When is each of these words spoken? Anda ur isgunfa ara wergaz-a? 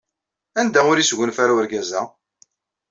Anda 0.59 0.79
ur 0.89 0.97
isgunfa 0.97 1.41
ara 1.43 1.55
wergaz-a? 1.57 2.01